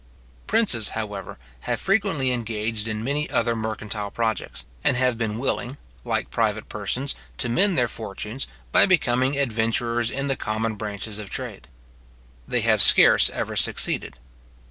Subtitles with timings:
[0.47, 1.37] Princes, however,
[1.69, 7.13] have frequently engaged in many other mercantile projects, and have been willing, like private persons,
[7.37, 11.67] to mend their fortunes, by becoming adventurers in the common branches of trade.
[12.47, 14.17] They have scarce ever succeeded.